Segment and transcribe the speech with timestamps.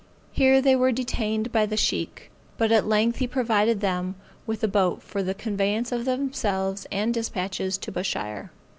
[0.31, 4.15] Here they were detained by the Sheikh, but at length he provided them
[4.47, 8.49] with a boat for the conveyance of themselves and dispatches to Bushire.